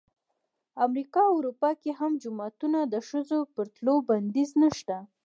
[0.85, 4.97] امریکا او اروپا کې هم جومات ته د ښځو پر تلو بندیز نه شته.